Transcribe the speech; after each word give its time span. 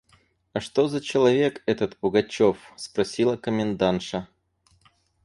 –А 0.53 0.59
что 0.59 0.87
за 0.87 0.99
человек 0.99 1.61
этот 1.67 1.95
Пугачев?– 1.95 2.57
спросила 2.75 3.37
комендантша. 3.37 4.27